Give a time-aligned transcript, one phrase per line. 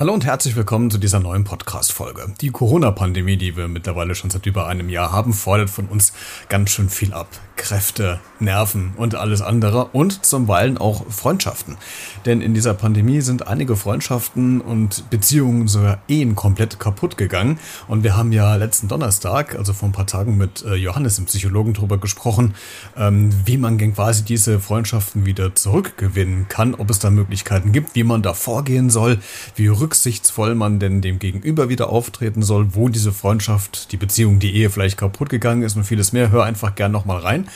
[0.00, 2.32] Hallo und herzlich willkommen zu dieser neuen Podcast-Folge.
[2.40, 6.14] Die Corona-Pandemie, die wir mittlerweile schon seit über einem Jahr haben, fordert von uns
[6.48, 7.28] ganz schön viel ab.
[7.60, 11.76] Kräfte, Nerven und alles andere und zum Weilen auch Freundschaften.
[12.24, 17.58] Denn in dieser Pandemie sind einige Freundschaften und Beziehungen, sogar Ehen komplett kaputt gegangen.
[17.86, 21.26] Und wir haben ja letzten Donnerstag, also vor ein paar Tagen mit äh, Johannes, dem
[21.26, 22.54] Psychologen, darüber gesprochen,
[22.96, 28.04] ähm, wie man quasi diese Freundschaften wieder zurückgewinnen kann, ob es da Möglichkeiten gibt, wie
[28.04, 29.18] man da vorgehen soll,
[29.54, 34.54] wie rücksichtsvoll man denn dem Gegenüber wieder auftreten soll, wo diese Freundschaft, die Beziehung, die
[34.56, 36.30] Ehe vielleicht kaputt gegangen ist und vieles mehr.
[36.30, 37.49] Hör einfach gern nochmal rein.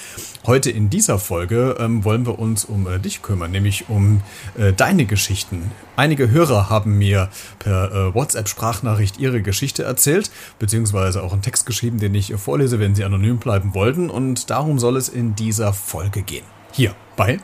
[0.47, 4.21] Heute in dieser Folge ähm, wollen wir uns um äh, dich kümmern, nämlich um
[4.59, 5.71] äh, deine Geschichten.
[5.97, 11.99] Einige Hörer haben mir per äh, WhatsApp-Sprachnachricht ihre Geschichte erzählt, beziehungsweise auch einen Text geschrieben,
[11.99, 14.11] den ich vorlese, wenn sie anonym bleiben wollten.
[14.11, 16.45] Und darum soll es in dieser Folge gehen.
[16.73, 17.39] Hier bei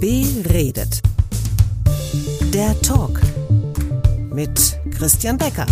[0.00, 1.00] Beredet.
[2.52, 3.20] Der Talk
[4.30, 5.66] mit Christian Becker.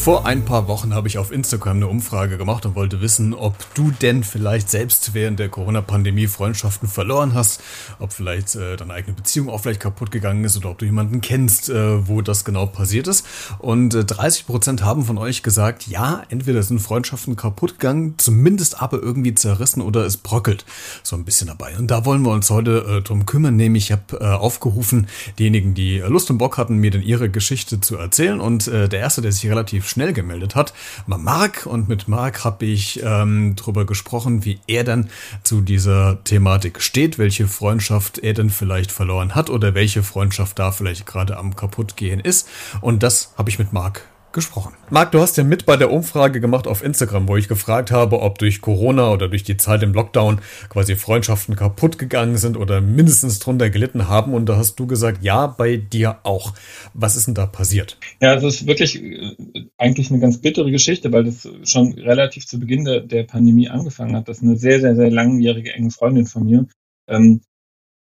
[0.00, 3.54] Vor ein paar Wochen habe ich auf Instagram eine Umfrage gemacht und wollte wissen, ob
[3.74, 7.60] du denn vielleicht selbst während der Corona-Pandemie Freundschaften verloren hast,
[7.98, 11.20] ob vielleicht äh, deine eigene Beziehung auch vielleicht kaputt gegangen ist oder ob du jemanden
[11.20, 13.26] kennst, äh, wo das genau passiert ist.
[13.58, 18.80] Und äh, 30 Prozent haben von euch gesagt, ja, entweder sind Freundschaften kaputt gegangen, zumindest
[18.80, 20.64] aber irgendwie zerrissen oder es bröckelt
[21.02, 21.76] so ein bisschen dabei.
[21.76, 25.74] Und da wollen wir uns heute äh, drum kümmern, nämlich ich habe äh, aufgerufen, diejenigen,
[25.74, 28.40] die Lust und Bock hatten, mir dann ihre Geschichte zu erzählen.
[28.40, 30.74] Und äh, der erste, der sich relativ schnell gemeldet hat,
[31.06, 31.66] war Marc.
[31.66, 35.10] Und mit Marc habe ich ähm, darüber gesprochen, wie er dann
[35.42, 40.72] zu dieser Thematik steht, welche Freundschaft er denn vielleicht verloren hat oder welche Freundschaft da
[40.72, 42.48] vielleicht gerade am kaputtgehen ist.
[42.80, 44.74] Und das habe ich mit Marc gesprochen.
[44.90, 48.20] Marc, du hast ja mit bei der Umfrage gemacht auf Instagram, wo ich gefragt habe,
[48.20, 52.80] ob durch Corona oder durch die Zeit im Lockdown quasi Freundschaften kaputt gegangen sind oder
[52.80, 54.34] mindestens drunter gelitten haben.
[54.34, 56.54] Und da hast du gesagt, ja, bei dir auch.
[56.94, 57.98] Was ist denn da passiert?
[58.20, 59.34] Ja, es ist wirklich äh,
[59.76, 64.16] eigentlich eine ganz bittere Geschichte, weil das schon relativ zu Beginn der, der Pandemie angefangen
[64.16, 66.66] hat, dass eine sehr, sehr, sehr langjährige enge Freundin von mir
[67.08, 67.40] ähm,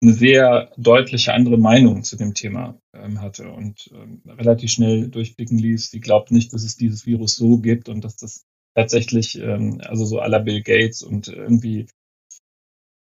[0.01, 5.57] eine sehr deutliche andere Meinung zu dem Thema ähm, hatte und ähm, relativ schnell durchblicken
[5.57, 5.89] ließ.
[5.89, 8.45] Sie glaubt nicht, dass es dieses Virus so gibt und dass das
[8.75, 11.88] tatsächlich, ähm, also so aller Bill Gates und irgendwie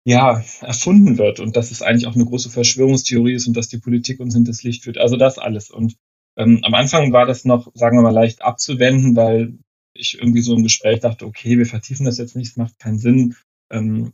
[0.06, 3.78] ja, erfunden wird und dass es eigentlich auch eine große Verschwörungstheorie ist und dass die
[3.78, 4.98] Politik uns in das Licht führt.
[4.98, 5.70] Also das alles.
[5.70, 5.96] Und
[6.38, 9.58] ähm, am Anfang war das noch, sagen wir mal, leicht abzuwenden, weil
[9.94, 12.98] ich irgendwie so im Gespräch dachte, okay, wir vertiefen das jetzt nicht, es macht keinen
[12.98, 13.36] Sinn.
[13.72, 14.12] Ähm,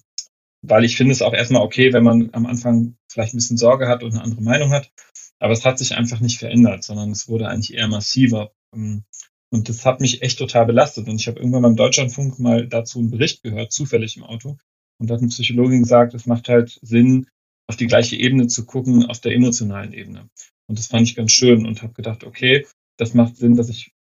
[0.62, 3.88] weil ich finde es auch erstmal okay, wenn man am Anfang vielleicht ein bisschen Sorge
[3.88, 4.92] hat und eine andere Meinung hat.
[5.40, 8.52] Aber es hat sich einfach nicht verändert, sondern es wurde eigentlich eher massiver.
[8.76, 9.04] Ähm,
[9.52, 11.08] und das hat mich echt total belastet.
[11.08, 14.58] Und ich habe irgendwann beim Deutschlandfunk mal dazu einen Bericht gehört, zufällig im Auto.
[15.00, 17.28] Und da hat eine Psychologin gesagt, es macht halt Sinn,
[17.68, 20.30] auf die gleiche Ebene zu gucken, auf der emotionalen Ebene.
[20.68, 22.66] Und das fand ich ganz schön und habe gedacht, okay,
[22.98, 23.92] das macht Sinn, dass ich,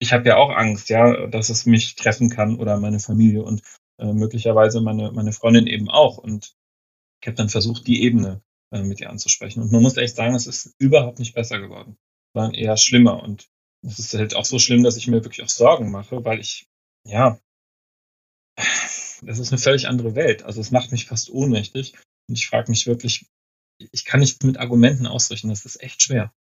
[0.00, 3.42] ich habe ja auch Angst, ja, dass es mich treffen kann oder meine Familie.
[3.42, 3.62] Und
[3.98, 6.18] äh, möglicherweise meine, meine Freundin eben auch.
[6.18, 6.54] Und
[7.20, 8.42] ich habe dann versucht, die Ebene
[8.72, 9.62] äh, mit ihr anzusprechen.
[9.62, 11.96] Und man muss echt sagen, es ist überhaupt nicht besser geworden,
[12.34, 13.22] sondern eher schlimmer.
[13.22, 13.48] Und
[13.82, 16.66] es ist halt auch so schlimm, dass ich mir wirklich auch Sorgen mache, weil ich,
[17.04, 17.38] ja,
[18.56, 20.42] das ist eine völlig andere Welt.
[20.42, 21.94] Also es macht mich fast ohnmächtig.
[22.28, 23.26] Und ich frage mich wirklich,
[23.78, 25.48] ich kann nicht mit Argumenten ausrichten.
[25.48, 26.32] Das ist echt schwer.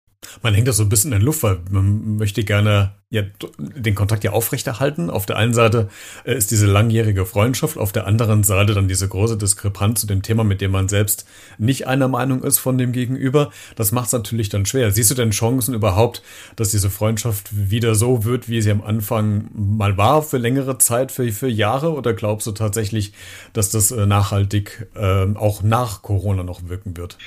[0.43, 3.23] Man hängt das so ein bisschen in der Luft, weil man möchte gerne ja,
[3.59, 5.11] den Kontakt ja aufrechterhalten.
[5.11, 5.89] Auf der einen Seite
[6.25, 10.23] äh, ist diese langjährige Freundschaft, auf der anderen Seite dann diese große Diskrepanz zu dem
[10.23, 11.25] Thema, mit dem man selbst
[11.57, 13.51] nicht einer Meinung ist von dem Gegenüber.
[13.77, 14.91] Das macht es natürlich dann schwer.
[14.91, 16.23] Siehst du denn Chancen überhaupt,
[16.57, 21.13] dass diese Freundschaft wieder so wird, wie sie am Anfang mal war, für längere Zeit,
[21.13, 21.93] für, für Jahre?
[21.93, 23.13] Oder glaubst du tatsächlich,
[23.53, 27.19] dass das äh, nachhaltig äh, auch nach Corona noch wirken wird?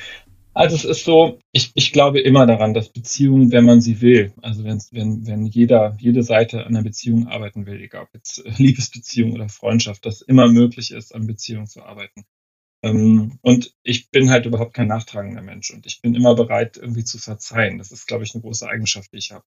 [0.59, 4.33] Also es ist so, ich, ich glaube immer daran, dass Beziehungen, wenn man sie will,
[4.41, 8.43] also wenn, wenn, wenn jeder, jede Seite an einer Beziehung arbeiten will, egal ob jetzt
[8.57, 12.25] Liebesbeziehung oder Freundschaft, dass immer möglich ist, an Beziehungen zu arbeiten.
[12.83, 17.05] Ähm, und ich bin halt überhaupt kein nachtragender Mensch und ich bin immer bereit, irgendwie
[17.05, 17.77] zu verzeihen.
[17.77, 19.45] Das ist, glaube ich, eine große Eigenschaft, die ich habe.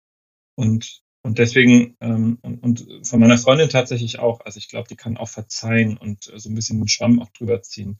[0.56, 4.96] Und, und deswegen, ähm, und, und von meiner Freundin tatsächlich auch, also ich glaube, die
[4.96, 7.98] kann auch verzeihen und so ein bisschen den Schwamm auch drüber ziehen.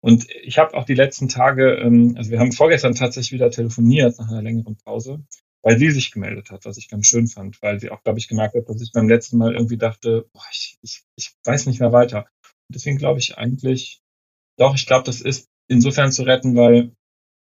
[0.00, 4.18] Und ich habe auch die letzten Tage, ähm, also wir haben vorgestern tatsächlich wieder telefoniert
[4.18, 5.24] nach einer längeren Pause,
[5.62, 8.28] weil sie sich gemeldet hat, was ich ganz schön fand, weil sie auch, glaube ich,
[8.28, 11.80] gemerkt hat, dass ich beim letzten Mal irgendwie dachte, boah, ich, ich, ich weiß nicht
[11.80, 12.28] mehr weiter.
[12.44, 14.00] Und deswegen glaube ich eigentlich,
[14.58, 16.92] doch, ich glaube, das ist insofern zu retten, weil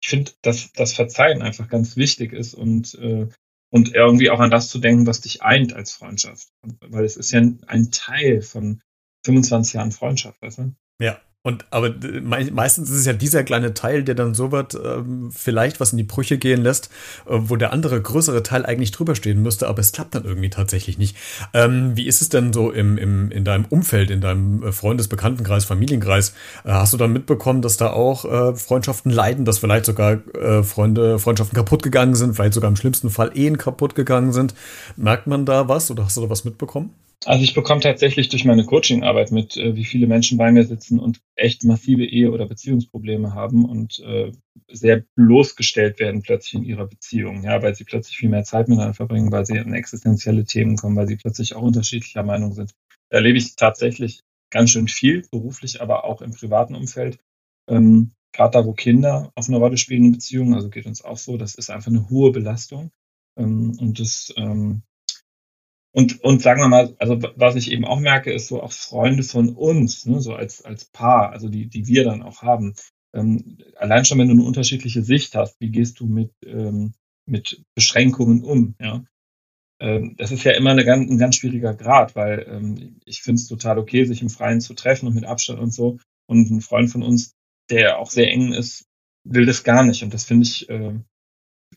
[0.02, 3.28] ich finde, dass das Verzeihen einfach ganz wichtig ist und, äh,
[3.70, 6.48] und irgendwie auch an das zu denken, was dich eint als Freundschaft.
[6.80, 8.80] Weil es ist ja ein Teil von
[9.26, 10.74] 25 Jahren Freundschaft, weißt du?
[11.00, 15.30] Ja, Und aber meistens ist es ja dieser kleine Teil, der dann so wird, ähm,
[15.32, 16.90] vielleicht was in die Brüche gehen lässt,
[17.26, 20.50] äh, wo der andere größere Teil eigentlich drüber stehen müsste, aber es klappt dann irgendwie
[20.50, 21.16] tatsächlich nicht.
[21.54, 25.06] Ähm, wie ist es denn so im, im, in deinem Umfeld, in deinem äh, Freundes-,
[25.06, 26.34] Bekanntenkreis, Familienkreis?
[26.64, 30.64] Äh, hast du dann mitbekommen, dass da auch äh, Freundschaften leiden, dass vielleicht sogar äh,
[30.64, 34.54] Freunde, Freundschaften kaputt gegangen sind, vielleicht sogar im schlimmsten Fall Ehen kaputt gegangen sind?
[34.96, 36.90] Merkt man da was oder hast du da was mitbekommen?
[37.24, 41.00] Also ich bekomme tatsächlich durch meine Coachingarbeit mit, äh, wie viele Menschen bei mir sitzen
[41.00, 44.30] und echt massive Ehe- oder Beziehungsprobleme haben und äh,
[44.70, 48.94] sehr bloßgestellt werden plötzlich in ihrer Beziehung, ja, weil sie plötzlich viel mehr Zeit miteinander
[48.94, 52.72] verbringen, weil sie an existenzielle Themen kommen, weil sie plötzlich auch unterschiedlicher Meinung sind.
[53.10, 57.18] Da erlebe ich tatsächlich ganz schön viel, beruflich, aber auch im privaten Umfeld.
[57.68, 61.16] Ähm, Gerade da, wo Kinder auf eine Rolle spielen in Beziehungen, also geht uns auch
[61.16, 62.90] so, das ist einfach eine hohe Belastung.
[63.36, 64.82] Ähm, und das ähm,
[65.92, 69.22] und, und sagen wir mal, also was ich eben auch merke, ist so auch Freunde
[69.22, 72.74] von uns, ne, so als, als Paar, also die, die wir dann auch haben.
[73.14, 76.92] Ähm, allein schon, wenn du eine unterschiedliche Sicht hast, wie gehst du mit, ähm,
[77.26, 79.04] mit Beschränkungen um, ja?
[79.80, 83.40] Ähm, das ist ja immer eine ganz, ein ganz schwieriger Grad, weil ähm, ich finde
[83.40, 85.98] es total okay, sich im Freien zu treffen und mit Abstand und so.
[86.26, 87.34] Und ein Freund von uns,
[87.70, 88.84] der auch sehr eng ist,
[89.24, 90.02] will das gar nicht.
[90.02, 90.94] Und das finde ich äh,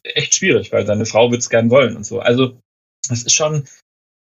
[0.03, 2.19] echt schwierig, weil seine Frau wird es gern wollen und so.
[2.19, 2.59] Also
[3.07, 3.65] das ist schon,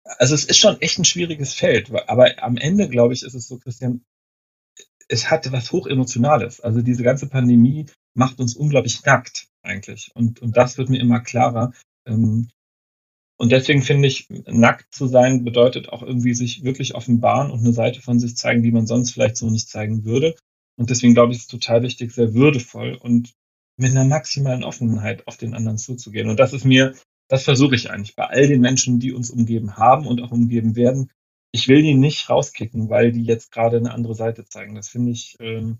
[0.05, 3.47] also es ist schon echt ein schwieriges Feld, aber am Ende, glaube ich, ist es
[3.47, 4.03] so, Christian,
[5.07, 6.61] es hat was hochemotionales.
[6.61, 10.11] Also diese ganze Pandemie macht uns unglaublich nackt eigentlich.
[10.15, 11.73] Und, und das wird mir immer klarer.
[12.07, 12.49] Ähm,
[13.37, 17.73] und deswegen finde ich, nackt zu sein bedeutet auch irgendwie sich wirklich offenbaren und eine
[17.73, 20.35] Seite von sich zeigen, die man sonst vielleicht so nicht zeigen würde.
[20.77, 23.33] Und deswegen glaube ich, ist es total wichtig, sehr würdevoll und
[23.77, 26.29] mit einer maximalen Offenheit auf den anderen zuzugehen.
[26.29, 26.95] Und das ist mir
[27.27, 30.75] das versuche ich eigentlich bei all den Menschen, die uns umgeben haben und auch umgeben
[30.75, 31.11] werden.
[31.51, 34.75] Ich will die nicht rauskicken, weil die jetzt gerade eine andere Seite zeigen.
[34.75, 35.79] Das finde ich, ähm,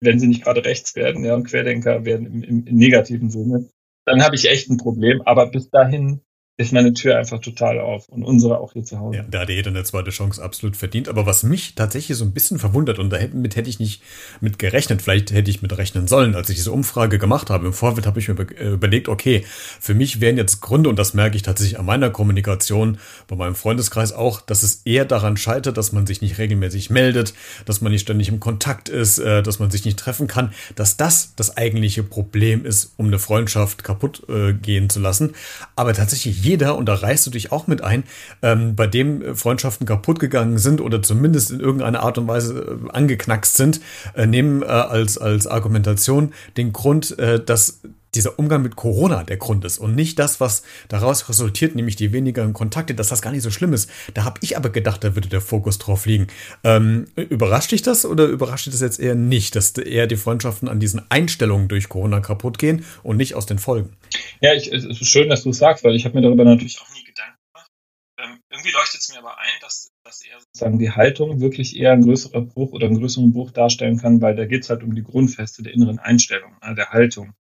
[0.00, 3.68] wenn sie nicht gerade rechts werden, ja, und Querdenker werden im, im, im negativen Sinne,
[4.04, 5.22] dann habe ich echt ein Problem.
[5.22, 6.20] Aber bis dahin
[6.58, 9.18] ist meine Tür einfach total auf und unsere auch hier zu Hause.
[9.18, 11.06] Ja, da hat jeder eine zweite Chance absolut verdient.
[11.08, 14.02] Aber was mich tatsächlich so ein bisschen verwundert und damit hätte ich nicht
[14.40, 17.66] mit gerechnet, vielleicht hätte ich mit rechnen sollen, als ich diese Umfrage gemacht habe.
[17.66, 19.44] Im Vorfeld habe ich mir äh, überlegt, okay,
[19.80, 22.96] für mich wären jetzt Gründe, und das merke ich tatsächlich an meiner Kommunikation,
[23.28, 27.34] bei meinem Freundeskreis auch, dass es eher daran scheitert, dass man sich nicht regelmäßig meldet,
[27.66, 30.96] dass man nicht ständig im Kontakt ist, äh, dass man sich nicht treffen kann, dass
[30.96, 35.34] das das eigentliche Problem ist, um eine Freundschaft kaputt äh, gehen zu lassen.
[35.74, 38.04] Aber tatsächlich jeder, und da reißt du dich auch mit ein,
[38.42, 42.90] ähm, bei dem Freundschaften kaputt gegangen sind oder zumindest in irgendeiner Art und Weise äh,
[42.90, 43.80] angeknackst sind,
[44.14, 47.80] äh, nehmen äh, als, als Argumentation den Grund, äh, dass
[48.16, 52.12] dieser Umgang mit Corona der Grund ist und nicht das, was daraus resultiert, nämlich die
[52.12, 53.90] weniger Kontakte, dass das gar nicht so schlimm ist.
[54.14, 56.26] Da habe ich aber gedacht, da würde der Fokus drauf liegen.
[56.64, 60.68] Ähm, überrascht dich das oder überrascht dich das jetzt eher nicht, dass eher die Freundschaften
[60.68, 63.96] an diesen Einstellungen durch Corona kaputt gehen und nicht aus den Folgen?
[64.40, 66.80] Ja, ich, es ist schön, dass du es sagst, weil ich habe mir darüber natürlich
[66.80, 67.70] auch nie Gedanken gemacht.
[68.18, 71.92] Ähm, irgendwie leuchtet es mir aber ein, dass, dass eher sozusagen die Haltung wirklich eher
[71.92, 74.94] ein größerer Bruch oder einen größeren Bruch darstellen kann, weil da geht es halt um
[74.94, 77.34] die Grundfeste der inneren Einstellung, der Haltung.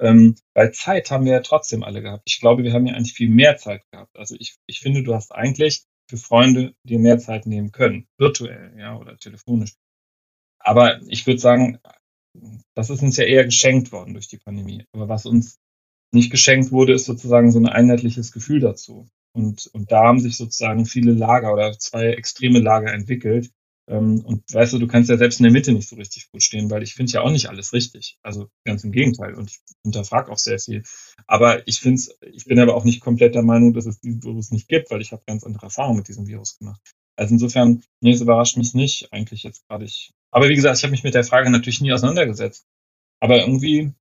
[0.00, 2.24] Ähm, weil Zeit haben wir ja trotzdem alle gehabt.
[2.26, 4.16] Ich glaube, wir haben ja eigentlich viel mehr Zeit gehabt.
[4.16, 8.06] Also ich, ich finde, du hast eigentlich für Freunde dir mehr Zeit nehmen können.
[8.18, 9.74] Virtuell, ja, oder telefonisch.
[10.58, 11.78] Aber ich würde sagen,
[12.74, 14.84] das ist uns ja eher geschenkt worden durch die Pandemie.
[14.92, 15.58] Aber was uns
[16.12, 19.08] nicht geschenkt wurde, ist sozusagen so ein einheitliches Gefühl dazu.
[19.32, 23.50] Und, und da haben sich sozusagen viele Lager oder zwei extreme Lager entwickelt,
[23.88, 26.70] und weißt du, du kannst ja selbst in der Mitte nicht so richtig gut stehen,
[26.70, 28.18] weil ich finde ja auch nicht alles richtig.
[28.22, 29.34] Also ganz im Gegenteil.
[29.34, 30.82] Und ich hinterfrage auch sehr viel.
[31.26, 32.02] Aber ich finde
[32.32, 35.00] ich bin aber auch nicht komplett der Meinung, dass es diesen Virus nicht gibt, weil
[35.00, 36.80] ich habe ganz andere Erfahrungen mit diesem Virus gemacht.
[37.16, 39.84] Also insofern, nee, es überrascht mich nicht eigentlich jetzt gerade.
[39.84, 42.66] Ich, aber wie gesagt, ich habe mich mit der Frage natürlich nie auseinandergesetzt.
[43.20, 43.92] Aber irgendwie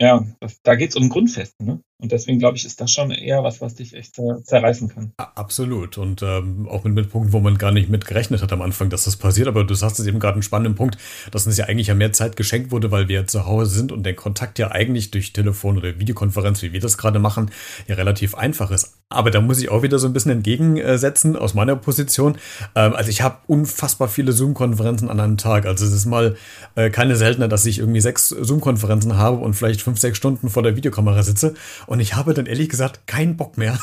[0.00, 1.80] ja, das, da geht es um Grundfesten, ne?
[2.00, 5.12] Und deswegen glaube ich, ist das schon eher was, was dich echt zerreißen kann.
[5.16, 5.98] Absolut.
[5.98, 8.88] Und ähm, auch mit, mit Punkten, wo man gar nicht mit gerechnet hat am Anfang,
[8.88, 9.48] dass das passiert.
[9.48, 10.96] Aber du sagst es eben gerade einen spannenden Punkt,
[11.32, 14.04] dass uns ja eigentlich ja mehr Zeit geschenkt wurde, weil wir zu Hause sind und
[14.04, 17.50] der Kontakt ja eigentlich durch Telefon oder Videokonferenz, wie wir das gerade machen,
[17.88, 18.94] ja relativ einfach ist.
[19.08, 22.38] Aber da muss ich auch wieder so ein bisschen entgegensetzen aus meiner Position.
[22.76, 25.66] Ähm, also ich habe unfassbar viele Zoom-Konferenzen an einem Tag.
[25.66, 26.36] Also es ist mal
[26.76, 30.62] äh, keine Seltenheit, dass ich irgendwie sechs Zoom-Konferenzen habe und vielleicht fünf, sechs Stunden vor
[30.62, 31.54] der Videokamera sitze.
[31.86, 33.78] Und ich habe dann ehrlich gesagt keinen Bock mehr,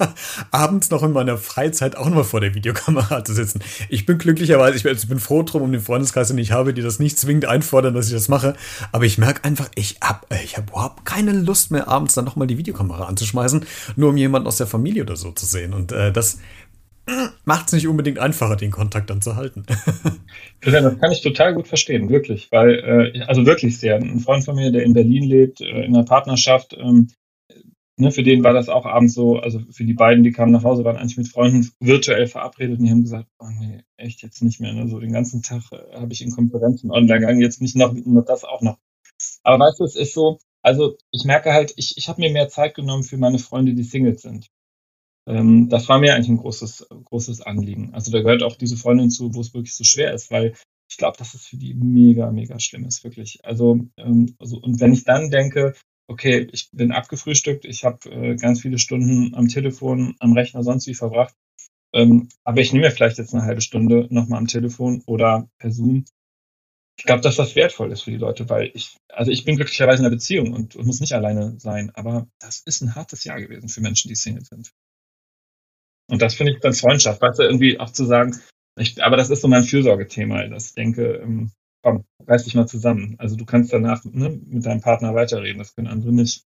[0.50, 3.60] abends noch in meiner Freizeit auch noch vor der Videokamera zu sitzen.
[3.90, 6.72] Ich bin glücklicherweise, ich bin, ich bin froh drum um den Freundeskreis, den ich habe,
[6.72, 8.54] die das nicht zwingend einfordern, dass ich das mache.
[8.90, 12.46] Aber ich merke einfach, ich habe ich hab überhaupt keine Lust mehr, abends dann nochmal
[12.46, 15.74] die Videokamera anzuschmeißen, nur um jemanden aus der Familie oder so zu sehen.
[15.74, 16.38] Und äh, das
[17.44, 19.64] macht es nicht unbedingt einfacher, den Kontakt dann zu halten.
[20.60, 22.48] das kann ich total gut verstehen, wirklich.
[22.50, 23.96] Weil, äh, also wirklich sehr.
[23.96, 27.08] Ein Freund von mir, der in Berlin lebt, äh, in einer Partnerschaft, ähm,
[27.96, 30.64] ne, für den war das auch abends so, also für die beiden, die kamen nach
[30.64, 34.42] Hause, waren eigentlich mit Freunden virtuell verabredet und die haben gesagt, oh nee, echt jetzt
[34.42, 34.72] nicht mehr.
[34.72, 34.88] Ne?
[34.88, 38.24] So den ganzen Tag äh, habe ich in Konferenzen online gegangen, jetzt nicht noch, noch
[38.24, 38.78] das auch noch.
[39.42, 42.48] Aber weißt du, es ist so, also ich merke halt, ich, ich habe mir mehr
[42.48, 44.50] Zeit genommen für meine Freunde, die Singles sind.
[45.30, 47.94] Ähm, das war mir eigentlich ein großes, großes Anliegen.
[47.94, 50.54] Also da gehört auch diese Freundin zu, wo es wirklich so schwer ist, weil
[50.90, 53.44] ich glaube, dass es für die mega, mega schlimm ist, wirklich.
[53.44, 55.74] Also, ähm, also und wenn ich dann denke,
[56.08, 60.88] okay, ich bin abgefrühstückt, ich habe äh, ganz viele Stunden am Telefon, am Rechner sonst
[60.88, 61.34] wie verbracht,
[61.94, 65.70] ähm, aber ich nehme mir vielleicht jetzt eine halbe Stunde nochmal am Telefon oder per
[65.70, 66.06] Zoom.
[66.98, 70.02] Ich glaube, dass das wertvoll ist für die Leute, weil ich, also ich bin glücklicherweise
[70.02, 73.40] in einer Beziehung und, und muss nicht alleine sein, aber das ist ein hartes Jahr
[73.40, 74.72] gewesen für Menschen, die Single sind.
[76.10, 78.38] Und das finde ich ganz Freundschaft, weißt du, irgendwie auch zu sagen,
[78.76, 81.50] ich, aber das ist so mein Fürsorgethema, dass ich denke, ähm,
[81.82, 83.14] komm, reiß dich mal zusammen.
[83.18, 86.44] Also du kannst danach ne, mit deinem Partner weiterreden, das können andere nicht.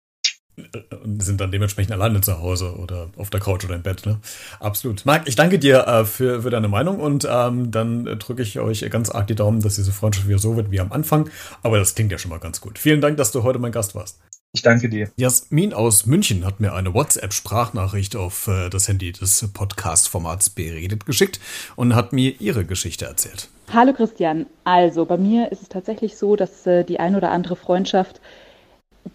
[1.04, 4.20] Und sind dann dementsprechend alleine zu Hause oder auf der Couch oder im Bett, ne?
[4.60, 5.06] Absolut.
[5.06, 8.88] Marc, ich danke dir äh, für, für deine Meinung und ähm, dann drücke ich euch
[8.90, 11.30] ganz arg die Daumen, dass diese Freundschaft wieder so wird wie am Anfang.
[11.64, 12.78] Aber das klingt ja schon mal ganz gut.
[12.78, 14.20] Vielen Dank, dass du heute mein Gast warst.
[14.54, 15.10] Ich danke dir.
[15.16, 21.40] Jasmin aus München hat mir eine WhatsApp-Sprachnachricht auf äh, das Handy des Podcast-Formats Beredet geschickt
[21.78, 23.48] und hat mir ihre Geschichte erzählt.
[23.72, 24.48] Hallo Christian.
[24.66, 28.20] Also bei mir ist es tatsächlich so, dass äh, die ein oder andere Freundschaft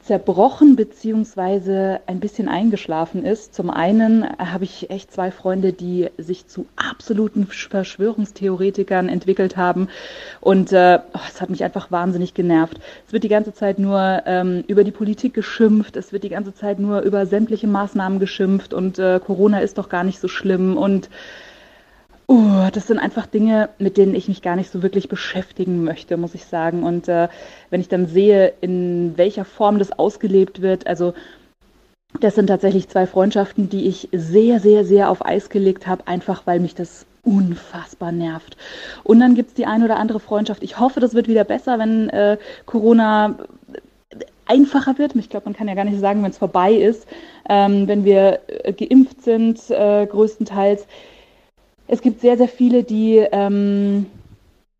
[0.00, 3.54] zerbrochen beziehungsweise ein bisschen eingeschlafen ist.
[3.54, 9.88] Zum einen habe ich echt zwei Freunde, die sich zu absoluten Verschwörungstheoretikern entwickelt haben
[10.40, 12.78] und äh, oh, es hat mich einfach wahnsinnig genervt.
[13.06, 16.54] Es wird die ganze Zeit nur ähm, über die Politik geschimpft, es wird die ganze
[16.54, 20.76] Zeit nur über sämtliche Maßnahmen geschimpft und äh, Corona ist doch gar nicht so schlimm
[20.76, 21.10] und
[22.28, 26.16] Uh, das sind einfach Dinge, mit denen ich mich gar nicht so wirklich beschäftigen möchte,
[26.16, 26.82] muss ich sagen.
[26.82, 27.28] Und äh,
[27.70, 31.14] wenn ich dann sehe, in welcher Form das ausgelebt wird, also
[32.20, 36.42] das sind tatsächlich zwei Freundschaften, die ich sehr, sehr, sehr auf Eis gelegt habe, einfach
[36.46, 38.56] weil mich das unfassbar nervt.
[39.04, 40.62] Und dann gibt es die eine oder andere Freundschaft.
[40.62, 43.36] Ich hoffe, das wird wieder besser, wenn äh, Corona
[44.46, 45.14] einfacher wird.
[45.16, 47.06] Ich glaube, man kann ja gar nicht sagen, wenn es vorbei ist,
[47.48, 50.86] ähm, wenn wir äh, geimpft sind, äh, größtenteils
[51.88, 54.06] es gibt sehr, sehr viele, die ähm,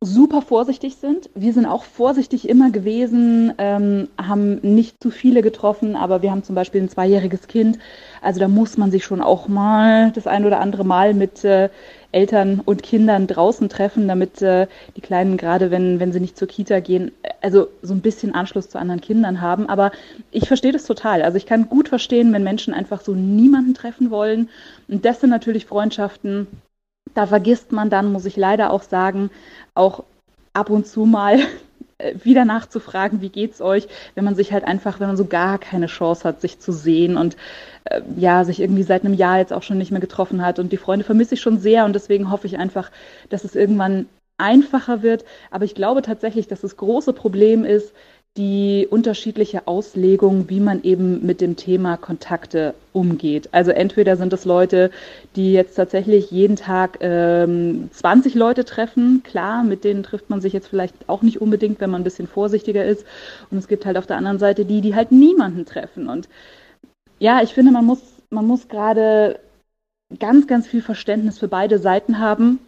[0.00, 1.30] super vorsichtig sind.
[1.34, 6.42] Wir sind auch vorsichtig immer gewesen, ähm, haben nicht zu viele getroffen, aber wir haben
[6.42, 7.78] zum Beispiel ein zweijähriges Kind.
[8.20, 11.70] Also da muss man sich schon auch mal das ein oder andere Mal mit äh,
[12.12, 16.48] Eltern und Kindern draußen treffen, damit äh, die Kleinen, gerade wenn, wenn sie nicht zur
[16.48, 19.68] Kita gehen, also so ein bisschen Anschluss zu anderen Kindern haben.
[19.68, 19.92] Aber
[20.30, 21.22] ich verstehe das total.
[21.22, 24.50] Also ich kann gut verstehen, wenn Menschen einfach so niemanden treffen wollen.
[24.88, 26.46] Und das sind natürlich Freundschaften,
[27.16, 29.30] da vergisst man dann, muss ich leider auch sagen,
[29.74, 30.04] auch
[30.52, 31.38] ab und zu mal
[31.98, 35.58] äh, wieder nachzufragen, wie geht's euch, wenn man sich halt einfach, wenn man so gar
[35.58, 37.36] keine Chance hat, sich zu sehen und
[37.84, 40.72] äh, ja, sich irgendwie seit einem Jahr jetzt auch schon nicht mehr getroffen hat und
[40.72, 42.90] die Freunde vermisse ich schon sehr und deswegen hoffe ich einfach,
[43.30, 44.06] dass es irgendwann
[44.38, 45.24] einfacher wird.
[45.50, 47.94] Aber ich glaube tatsächlich, dass das große Problem ist,
[48.36, 53.48] die unterschiedliche Auslegung, wie man eben mit dem Thema Kontakte umgeht.
[53.52, 54.90] Also entweder sind es Leute,
[55.36, 59.22] die jetzt tatsächlich jeden Tag ähm, 20 Leute treffen.
[59.22, 62.28] Klar, mit denen trifft man sich jetzt vielleicht auch nicht unbedingt, wenn man ein bisschen
[62.28, 63.06] vorsichtiger ist.
[63.50, 66.08] Und es gibt halt auf der anderen Seite die, die halt niemanden treffen.
[66.08, 66.28] Und
[67.18, 68.00] ja, ich finde, man muss,
[68.30, 69.40] man muss gerade
[70.18, 72.60] ganz, ganz viel Verständnis für beide Seiten haben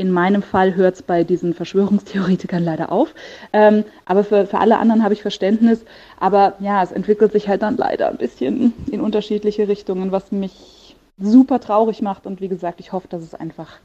[0.00, 3.14] in meinem Fall hört es bei diesen Verschwörungstheoretikern leider auf.
[3.52, 5.84] Ähm, aber für, für alle anderen habe ich Verständnis.
[6.18, 10.96] Aber ja, es entwickelt sich halt dann leider ein bisschen in unterschiedliche Richtungen, was mich
[11.18, 12.26] super traurig macht.
[12.26, 13.78] Und wie gesagt, ich hoffe, dass es einfach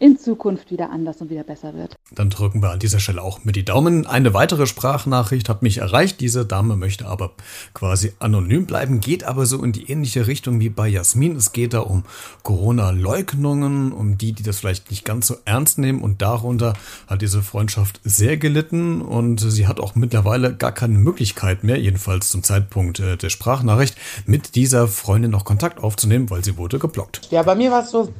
[0.00, 1.96] in Zukunft wieder anders und wieder besser wird.
[2.12, 4.06] Dann drücken wir an dieser Stelle auch mit die Daumen.
[4.06, 6.20] Eine weitere Sprachnachricht hat mich erreicht.
[6.20, 7.32] Diese Dame möchte aber
[7.74, 11.36] quasi anonym bleiben, geht aber so in die ähnliche Richtung wie bei Jasmin.
[11.36, 12.04] Es geht da um
[12.42, 16.00] Corona-Leugnungen, um die, die das vielleicht nicht ganz so ernst nehmen.
[16.02, 16.74] Und darunter
[17.06, 22.28] hat diese Freundschaft sehr gelitten und sie hat auch mittlerweile gar keine Möglichkeit mehr, jedenfalls
[22.28, 27.28] zum Zeitpunkt äh, der Sprachnachricht, mit dieser Freundin noch Kontakt aufzunehmen, weil sie wurde geblockt.
[27.30, 28.12] Ja, bei mir war es so,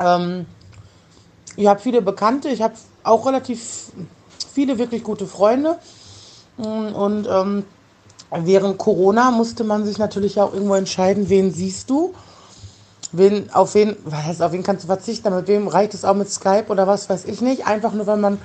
[0.00, 0.46] ähm,
[1.56, 3.90] ich habe viele Bekannte, ich habe auch relativ
[4.52, 5.78] viele wirklich gute Freunde.
[6.56, 7.64] Und ähm,
[8.30, 12.14] während Corona musste man sich natürlich auch irgendwo entscheiden, wen siehst du?
[13.12, 15.34] Wen, auf wen, was auf wen kannst du verzichten?
[15.34, 17.66] Mit wem reicht es auch mit Skype oder was weiß ich nicht?
[17.66, 18.38] Einfach nur, weil man,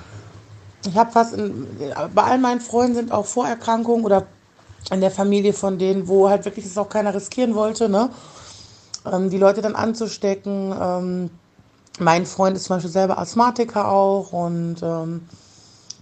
[0.86, 1.66] ich habe fast, in,
[2.14, 4.26] bei all meinen Freunden sind auch Vorerkrankungen oder
[4.90, 8.10] in der Familie von denen, wo halt wirklich es auch keiner riskieren wollte, ne?
[9.10, 10.74] Ähm, die Leute dann anzustecken.
[10.80, 11.30] Ähm,
[11.98, 15.28] mein Freund ist zum Beispiel selber Asthmatiker auch und ähm,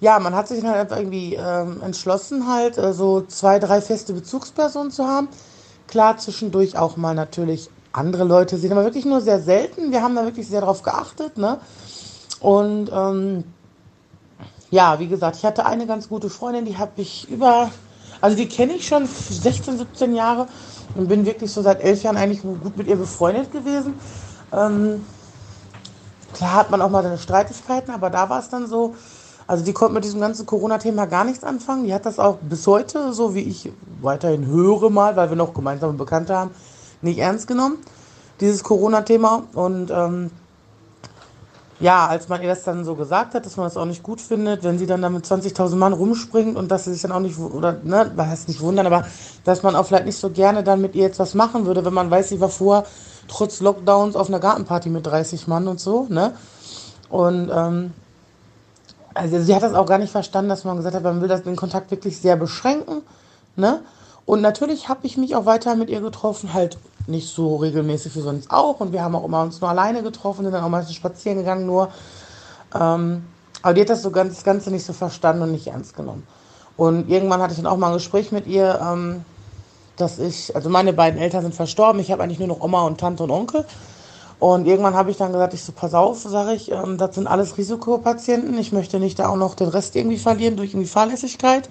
[0.01, 4.91] ja, man hat sich halt irgendwie ähm, entschlossen, halt äh, so zwei, drei feste Bezugspersonen
[4.91, 5.29] zu haben.
[5.89, 9.91] Klar, zwischendurch auch mal natürlich andere Leute sehen, aber wirklich nur sehr selten.
[9.91, 11.59] Wir haben da wirklich sehr drauf geachtet, ne?
[12.41, 13.45] Und ähm,
[14.71, 17.71] ja, wie gesagt, ich hatte eine ganz gute Freundin, die habe ich über,
[18.21, 20.47] also die kenne ich schon 16, 17 Jahre
[20.95, 23.95] und bin wirklich so seit elf Jahren eigentlich gut mit ihr befreundet gewesen.
[24.53, 25.05] Ähm,
[26.33, 28.95] klar hat man auch mal seine Streitigkeiten, aber da war es dann so,
[29.47, 31.85] also die konnte mit diesem ganzen Corona-Thema gar nichts anfangen.
[31.85, 35.55] Die hat das auch bis heute, so wie ich weiterhin höre mal, weil wir noch
[35.55, 36.51] gemeinsame Bekannte haben,
[37.03, 37.79] nicht ernst genommen,
[38.41, 39.45] dieses Corona-Thema.
[39.55, 40.31] Und ähm,
[41.81, 44.21] ja, als man ihr das dann so gesagt hat, dass man das auch nicht gut
[44.21, 47.21] findet, wenn sie dann da mit 20.000 Mann rumspringt und dass sie sich dann auch
[47.21, 49.07] nicht, oder, ne, was heißt nicht wundern, aber
[49.45, 51.95] dass man auch vielleicht nicht so gerne dann mit ihr jetzt was machen würde, wenn
[51.95, 52.85] man weiß, sie war vorher
[53.29, 56.35] trotz Lockdowns auf einer Gartenparty mit 30 Mann und so, ne?
[57.09, 57.93] Und, ähm,
[59.15, 61.43] also sie hat das auch gar nicht verstanden, dass man gesagt hat, man will das,
[61.43, 63.03] den Kontakt wirklich sehr beschränken,
[63.57, 63.81] ne?
[64.27, 66.79] Und natürlich habe ich mich auch weiter mit ihr getroffen, halt
[67.11, 68.81] nicht so regelmäßig wie sonst auch.
[68.81, 71.67] Und wir haben auch immer uns nur alleine getroffen, sind dann auch meistens spazieren gegangen
[71.67, 71.89] nur.
[72.75, 73.25] Ähm,
[73.63, 76.27] aber die hat das so ganz, das Ganze nicht so verstanden und nicht ernst genommen.
[76.77, 79.25] Und irgendwann hatte ich dann auch mal ein Gespräch mit ihr, ähm,
[79.97, 82.99] dass ich, also meine beiden Eltern sind verstorben, ich habe eigentlich nur noch Oma und
[82.99, 83.67] Tante und Onkel.
[84.39, 87.27] Und irgendwann habe ich dann gesagt, ich so, pass auf, sage ich, ähm, das sind
[87.27, 88.59] alles Risikopatienten.
[88.59, 91.69] Ich möchte nicht da auch noch den Rest irgendwie verlieren durch irgendwie Fahrlässigkeit.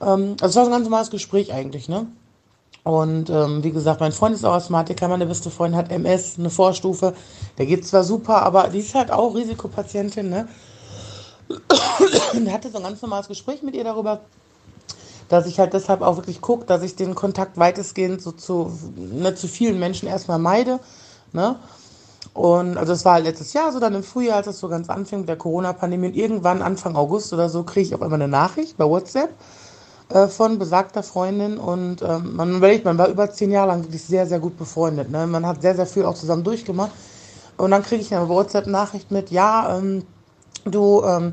[0.00, 2.06] Ähm, also es war ein ganz normales Gespräch eigentlich, ne?
[2.86, 6.50] Und ähm, wie gesagt, mein Freund ist auch Asthmatiker, meine beste Freundin hat MS, eine
[6.50, 7.14] Vorstufe.
[7.58, 10.46] Der geht zwar super, aber die ist halt auch Risikopatientin, ne?
[12.32, 14.20] Und hatte so ein ganz normales Gespräch mit ihr darüber,
[15.28, 19.34] dass ich halt deshalb auch wirklich gucke, dass ich den Kontakt weitestgehend so zu, ne,
[19.34, 20.78] zu vielen Menschen erstmal meide,
[21.32, 21.56] ne?
[22.34, 24.88] Und also es war halt letztes Jahr so, dann im Frühjahr, als es so ganz
[24.90, 28.30] anfing mit der Corona-Pandemie und irgendwann Anfang August oder so, kriege ich auf einmal eine
[28.30, 29.30] Nachricht bei WhatsApp
[30.08, 34.04] äh, von besagter Freundin und ähm, man überlegt, man war über zehn Jahre lang wirklich
[34.04, 35.10] sehr, sehr gut befreundet.
[35.10, 35.26] Ne?
[35.26, 36.92] Man hat sehr, sehr viel auch zusammen durchgemacht.
[37.56, 40.04] Und dann kriege ich eine WhatsApp-Nachricht mit, ja, ähm,
[40.64, 41.32] du, ähm,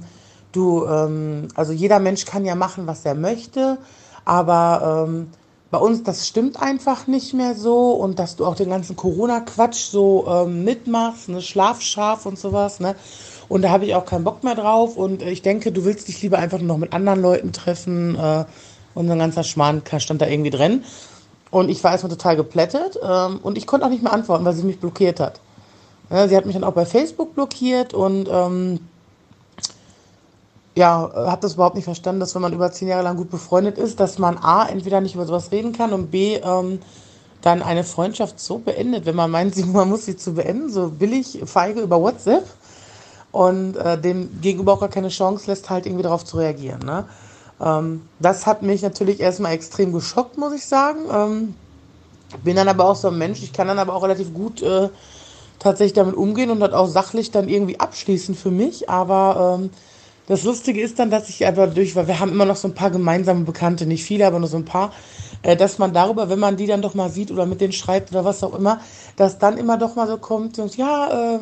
[0.53, 3.77] du, ähm, also jeder Mensch kann ja machen, was er möchte,
[4.25, 5.27] aber ähm,
[5.69, 9.89] bei uns, das stimmt einfach nicht mehr so und dass du auch den ganzen Corona-Quatsch
[9.89, 12.95] so ähm, mitmachst, ne, Schlafschaf und sowas, ne?
[13.49, 14.97] Und da habe ich auch keinen Bock mehr drauf.
[14.97, 18.15] Und ich denke, du willst dich lieber einfach nur noch mit anderen Leuten treffen.
[18.15, 18.45] Äh,
[18.93, 20.83] und so ein ganzer Schmarrn stand da irgendwie drin.
[21.51, 22.99] Und ich war erstmal total geplättet.
[23.03, 25.39] Ähm, und ich konnte auch nicht mehr antworten, weil sie mich blockiert hat.
[26.09, 28.79] Ja, sie hat mich dann auch bei Facebook blockiert und ähm,
[30.75, 33.77] ja, habe das überhaupt nicht verstanden, dass wenn man über zehn Jahre lang gut befreundet
[33.77, 36.79] ist, dass man A, entweder nicht über sowas reden kann und B, ähm,
[37.41, 41.41] dann eine Freundschaft so beendet, wenn man meint, man muss sie zu beenden, so billig,
[41.45, 42.45] feige über WhatsApp
[43.31, 46.79] und äh, dem Gegenüber auch gar keine Chance lässt, halt irgendwie darauf zu reagieren.
[46.79, 47.05] Ne?
[47.63, 50.99] Ähm, das hat mich natürlich erstmal extrem geschockt, muss ich sagen.
[51.11, 51.55] Ähm,
[52.43, 54.89] bin dann aber auch so ein Mensch, ich kann dann aber auch relativ gut äh,
[55.59, 58.89] tatsächlich damit umgehen und das auch sachlich dann irgendwie abschließen für mich.
[58.89, 59.69] Aber ähm,
[60.27, 62.73] das Lustige ist dann, dass ich einfach durch, weil wir haben immer noch so ein
[62.73, 64.91] paar gemeinsame Bekannte, nicht viele, aber nur so ein paar,
[65.43, 68.11] äh, dass man darüber, wenn man die dann doch mal sieht oder mit denen schreibt
[68.11, 68.81] oder was auch immer,
[69.15, 71.39] dass dann immer doch mal so kommt und ja, äh,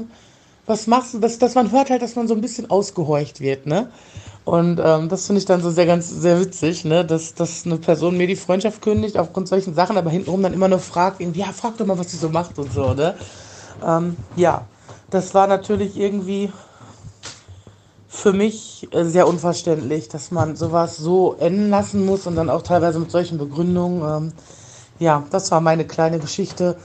[0.65, 3.65] was machst du, dass, dass man hört halt, dass man so ein bisschen ausgehorcht wird,
[3.65, 3.89] ne?
[4.43, 7.05] Und ähm, das finde ich dann so sehr ganz sehr witzig, ne?
[7.05, 10.67] Dass, dass eine Person mir die Freundschaft kündigt aufgrund solchen Sachen, aber hintenrum dann immer
[10.67, 13.15] nur fragt, irgendwie, ja, frag doch mal, was sie so macht und so, ne?
[13.85, 14.65] Ähm, ja,
[15.09, 16.51] das war natürlich irgendwie
[18.07, 22.61] für mich äh, sehr unverständlich, dass man sowas so enden lassen muss und dann auch
[22.61, 24.01] teilweise mit solchen Begründungen.
[24.01, 24.33] Ähm,
[24.99, 26.77] ja, das war meine kleine Geschichte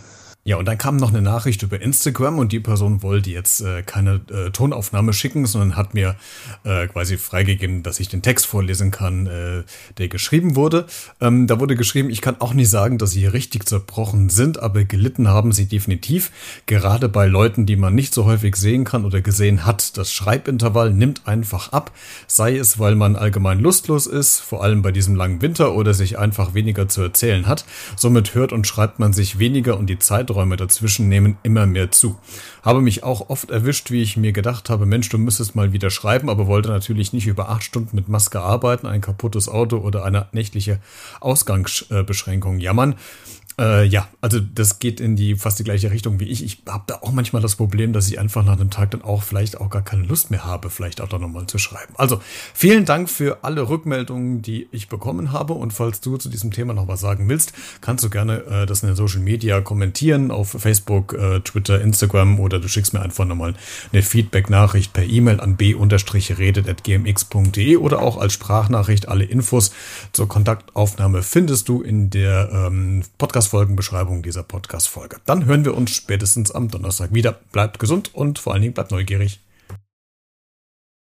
[0.47, 3.83] ja, und dann kam noch eine Nachricht über Instagram und die Person wollte jetzt äh,
[3.83, 6.15] keine äh, Tonaufnahme schicken, sondern hat mir
[6.63, 9.65] äh, quasi freigegeben, dass ich den Text vorlesen kann, äh,
[9.99, 10.87] der geschrieben wurde.
[11.21, 14.63] Ähm, da wurde geschrieben, ich kann auch nicht sagen, dass sie hier richtig zerbrochen sind,
[14.63, 16.31] aber gelitten haben sie definitiv.
[16.67, 19.99] Gerade bei Leuten, die man nicht so häufig sehen kann oder gesehen hat.
[19.99, 21.91] Das Schreibintervall nimmt einfach ab,
[22.29, 26.21] sei es, weil man allgemein lustlos ist, vor allem bei diesem langen Winter oder sich
[26.21, 27.65] einfach weniger zu erzählen hat.
[27.97, 31.91] Somit hört und schreibt man sich weniger und die Zeit Zeiträume dazwischen nehmen immer mehr
[31.91, 32.19] zu.
[32.63, 35.89] Habe mich auch oft erwischt, wie ich mir gedacht habe, Mensch, du müsstest mal wieder
[35.89, 40.05] schreiben, aber wollte natürlich nicht über acht Stunden mit Maske arbeiten, ein kaputtes Auto oder
[40.05, 40.79] eine nächtliche
[41.21, 42.97] Ausgangsbeschränkung jammern.
[43.59, 46.45] Äh, ja, also das geht in die fast die gleiche Richtung wie ich.
[46.45, 49.23] Ich habe da auch manchmal das Problem, dass ich einfach nach dem Tag dann auch
[49.23, 51.95] vielleicht auch gar keine Lust mehr habe, vielleicht auch da nochmal zu schreiben.
[51.97, 52.21] Also
[52.53, 55.55] vielen Dank für alle Rückmeldungen, die ich bekommen habe.
[55.55, 58.83] Und falls du zu diesem Thema noch was sagen willst, kannst du gerne äh, das
[58.83, 63.25] in den Social Media kommentieren auf Facebook, äh, Twitter, Instagram oder du schickst mir einfach
[63.25, 63.55] nochmal
[63.91, 69.09] eine Feedback-Nachricht per E-Mail an b-redet.gmx.de oder auch als Sprachnachricht.
[69.09, 69.73] Alle Infos
[70.13, 73.03] zur Kontaktaufnahme findest du in der ähm,
[73.47, 75.19] Podcast-Folgenbeschreibung dieser Podcast-Folge.
[75.25, 77.39] Dann hören wir uns spätestens am Donnerstag wieder.
[77.53, 79.41] Bleibt gesund und vor allen Dingen bleibt neugierig.